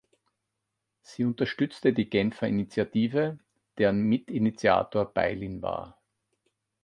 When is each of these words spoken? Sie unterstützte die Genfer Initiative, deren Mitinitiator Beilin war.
Sie 1.03 1.23
unterstützte 1.23 1.93
die 1.93 2.09
Genfer 2.09 2.47
Initiative, 2.47 3.37
deren 3.77 4.01
Mitinitiator 4.01 5.05
Beilin 5.05 5.61
war. 5.61 6.01